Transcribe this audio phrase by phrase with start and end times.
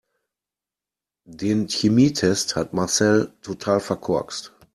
[1.29, 4.51] Den Chemietest hat Marcel total verkorkst.